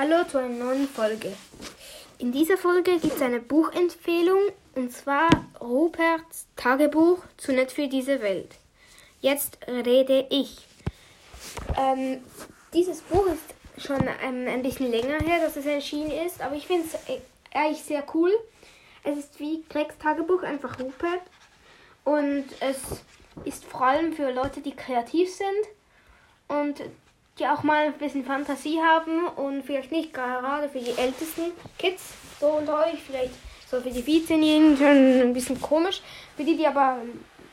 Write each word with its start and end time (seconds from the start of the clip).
Hallo 0.00 0.22
zu 0.22 0.38
einer 0.38 0.64
neuen 0.64 0.86
Folge. 0.86 1.32
In 2.18 2.30
dieser 2.30 2.56
Folge 2.56 3.00
gibt 3.00 3.16
es 3.16 3.20
eine 3.20 3.40
Buchempfehlung 3.40 4.38
und 4.76 4.92
zwar 4.92 5.28
Ruperts 5.60 6.46
Tagebuch 6.54 7.18
zu 7.36 7.52
nett 7.52 7.72
für 7.72 7.88
diese 7.88 8.22
Welt. 8.22 8.54
Jetzt 9.20 9.58
rede 9.66 10.24
ich. 10.30 10.58
Ähm, 11.76 12.22
dieses 12.72 13.00
Buch 13.00 13.26
ist 13.26 13.84
schon 13.84 14.00
ähm, 14.22 14.46
ein 14.46 14.62
bisschen 14.62 14.92
länger 14.92 15.18
her, 15.18 15.40
dass 15.40 15.56
es 15.56 15.66
erschienen 15.66 16.12
ist, 16.12 16.40
aber 16.42 16.54
ich 16.54 16.68
finde 16.68 16.86
es 16.86 16.94
äh, 17.08 17.18
eigentlich 17.52 17.82
sehr 17.82 18.04
cool. 18.14 18.30
Es 19.02 19.18
ist 19.18 19.40
wie 19.40 19.64
Gregs 19.68 19.98
Tagebuch, 19.98 20.44
einfach 20.44 20.78
Rupert. 20.78 21.22
Und 22.04 22.44
es 22.60 22.78
ist 23.44 23.64
vor 23.64 23.82
allem 23.82 24.12
für 24.12 24.30
Leute, 24.30 24.60
die 24.60 24.76
kreativ 24.76 25.28
sind 25.28 25.66
und 26.46 26.84
die 27.38 27.46
auch 27.46 27.62
mal 27.62 27.86
ein 27.86 27.92
bisschen 27.94 28.24
Fantasie 28.24 28.80
haben 28.80 29.26
und 29.28 29.62
vielleicht 29.62 29.92
nicht 29.92 30.12
gerade 30.12 30.68
für 30.68 30.80
die 30.80 30.96
ältesten 30.96 31.52
Kids, 31.78 32.02
so 32.40 32.46
unter 32.46 32.86
euch, 32.86 33.02
vielleicht 33.06 33.34
so 33.70 33.80
für 33.80 33.90
die 33.90 34.02
14-Jährigen 34.02 34.76
schon 34.76 35.20
ein 35.28 35.32
bisschen 35.32 35.60
komisch, 35.60 36.02
für 36.36 36.44
die, 36.44 36.56
die 36.56 36.66
aber 36.66 36.98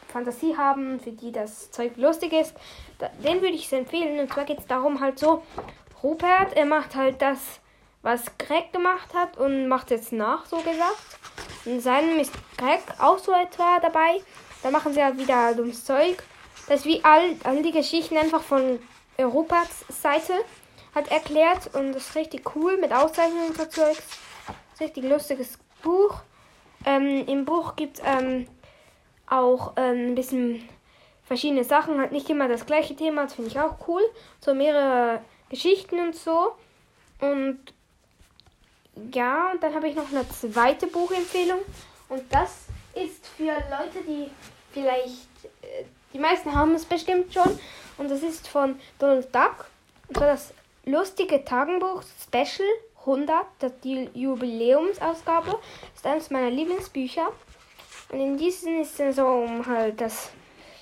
Fantasie 0.08 0.56
haben, 0.56 1.00
für 1.00 1.12
die 1.12 1.32
das 1.32 1.72
Zeug 1.72 1.92
lustig 1.98 2.34
ist, 2.34 2.56
den 3.24 3.42
würde 3.42 3.56
ich 3.56 3.66
es 3.66 3.74
empfehlen. 3.74 4.20
Und 4.20 4.32
zwar 4.32 4.46
geht 4.46 4.60
es 4.60 4.68
darum 4.68 5.02
halt 5.02 5.20
so, 5.20 5.44
Rupert, 6.02 6.56
er 6.56 6.66
macht 6.66 6.96
halt 6.96 7.22
das, 7.22 7.40
was 8.02 8.24
Greg 8.38 8.72
gemacht 8.72 9.14
hat 9.14 9.38
und 9.38 9.68
macht 9.68 9.92
jetzt 9.92 10.14
nach, 10.14 10.46
so 10.46 10.58
gesagt. 10.58 11.20
In 11.66 11.82
seinem 11.82 12.20
ist 12.20 12.32
Greg 12.58 12.82
auch 13.00 13.18
so 13.18 13.34
etwa 13.34 13.80
dabei. 13.82 14.22
Da 14.62 14.72
machen 14.72 14.94
sie 14.94 15.04
halt 15.04 15.18
wieder 15.18 15.54
dummes 15.54 15.84
Zeug. 15.84 16.24
Das 16.68 16.82
ist 16.82 16.86
wie 16.86 17.04
all, 17.04 17.36
all 17.44 17.62
die 17.62 17.72
Geschichten 17.72 18.18
einfach 18.18 18.42
von 18.42 18.80
Europas 19.18 19.86
Seite 19.90 20.34
hat 20.94 21.12
erklärt 21.12 21.74
und 21.74 21.94
das 21.94 22.08
ist 22.08 22.16
richtig 22.16 22.56
cool 22.56 22.78
mit 22.78 22.92
Auszeichnungen 22.92 23.54
Zeugs. 23.56 24.04
Richtig 24.80 25.04
lustiges 25.04 25.58
Buch. 25.82 26.22
Ähm, 26.86 27.26
Im 27.28 27.46
Buch 27.46 27.76
gibt 27.76 28.00
es 28.00 28.04
ähm, 28.06 28.48
auch 29.28 29.74
ähm, 29.78 30.12
ein 30.12 30.16
bisschen 30.16 30.68
verschiedene 31.26 31.64
Sachen, 31.64 32.00
halt 32.00 32.12
nicht 32.12 32.30
immer 32.30 32.48
das 32.48 32.66
gleiche 32.66 32.96
Thema, 32.96 33.24
das 33.24 33.34
finde 33.34 33.52
ich 33.52 33.60
auch 33.60 33.88
cool. 33.88 34.02
So 34.40 34.54
mehrere 34.54 35.22
Geschichten 35.50 36.00
und 36.00 36.16
so. 36.16 36.56
Und 37.20 37.60
ja, 39.14 39.52
und 39.52 39.62
dann 39.64 39.74
habe 39.74 39.88
ich 39.88 39.96
noch 39.96 40.10
eine 40.12 40.28
zweite 40.30 40.88
Buchempfehlung. 40.88 41.60
Und 42.10 42.22
das 42.32 42.66
ist 42.94 43.28
für 43.36 43.46
Leute, 43.46 44.04
die 44.08 44.30
vielleicht, 44.72 45.28
äh, 45.62 45.84
die 46.14 46.20
meisten 46.20 46.54
haben 46.54 46.76
es 46.76 46.86
bestimmt 46.86 47.34
schon. 47.34 47.60
Und 47.98 48.10
das 48.10 48.24
ist 48.24 48.48
von 48.48 48.80
Donald 49.00 49.34
Duck. 49.34 49.68
Und 50.08 50.18
zwar 50.18 50.28
das 50.28 50.54
lustige 50.86 51.44
Tagebuch 51.44 52.04
Special 52.24 52.68
100, 53.02 53.46
das 53.60 53.72
die 53.84 54.10
Jubiläumsausgabe. 54.14 55.52
Das 55.52 55.96
ist 55.96 56.06
eines 56.06 56.30
meiner 56.30 56.50
Lieblingsbücher. 56.50 57.32
Und 58.10 58.20
in 58.20 58.38
diesem 58.38 58.82
ist 58.82 59.00
es 59.00 59.16
so 59.16 59.26
um 59.26 59.66
halt 59.66 60.00
das 60.00 60.32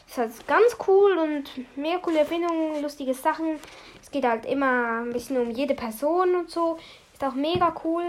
ist 0.08 0.17
halt 0.17 0.47
ganz 0.47 0.78
cool 0.88 1.17
und 1.17 1.78
mehr 1.78 1.97
coole 2.00 2.19
Erfindungen, 2.19 2.81
lustige 2.81 3.14
Sachen. 3.14 3.59
Es 4.02 4.11
geht 4.11 4.25
halt 4.25 4.45
immer 4.45 5.02
ein 5.02 5.11
bisschen 5.11 5.38
um 5.38 5.50
jede 5.50 5.73
Person 5.73 6.36
und 6.36 6.52
so. 6.52 6.78
Ist 7.14 7.23
auch 7.23 7.34
mega 7.34 7.73
cool. 7.84 8.03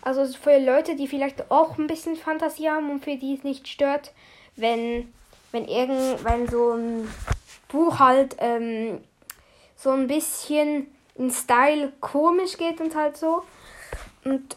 Also 0.00 0.24
für 0.26 0.58
Leute, 0.58 0.96
die 0.96 1.08
vielleicht 1.08 1.50
auch 1.50 1.76
ein 1.76 1.86
bisschen 1.86 2.16
Fantasie 2.16 2.70
haben 2.70 2.90
und 2.90 3.04
für 3.04 3.16
die 3.16 3.34
es 3.34 3.44
nicht 3.44 3.68
stört, 3.68 4.12
wenn, 4.56 5.12
wenn 5.52 5.66
irgend, 5.66 6.24
wenn 6.24 6.48
so 6.48 6.72
ein 6.72 7.08
Buch 7.68 7.98
halt 7.98 8.36
ähm, 8.38 9.00
so 9.76 9.90
ein 9.90 10.06
bisschen 10.06 10.86
in 11.14 11.30
Style 11.30 11.92
komisch 12.00 12.56
geht 12.56 12.80
und 12.80 12.94
halt 12.94 13.16
so. 13.16 13.42
Und 14.24 14.56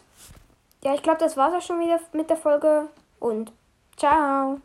ja, 0.82 0.94
ich 0.94 1.02
glaube, 1.02 1.20
das 1.20 1.36
war's 1.36 1.54
auch 1.54 1.66
schon 1.66 1.80
wieder 1.80 2.00
mit 2.12 2.30
der 2.30 2.36
Folge 2.36 2.88
und 3.20 3.52
ciao. 3.96 4.60